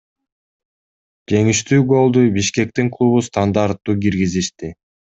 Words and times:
Жеңиштүү 1.33 1.79
голду 1.93 2.25
Бишкектин 2.39 2.93
клубу 2.99 3.23
стандарттуу 3.31 4.01
киргизишти. 4.07 4.77